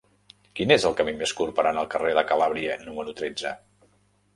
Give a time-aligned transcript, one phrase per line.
[0.59, 3.59] Quin és el camí més curt per anar al carrer de Calàbria número tretze?